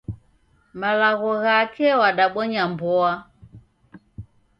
[0.79, 3.13] Malagho ghake wadabonya mboa.